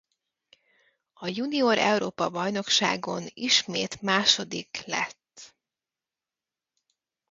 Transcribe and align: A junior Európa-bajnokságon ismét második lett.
A 1.13 1.27
junior 1.31 1.77
Európa-bajnokságon 1.77 3.23
ismét 3.33 4.01
második 4.01 4.83
lett. 4.85 5.55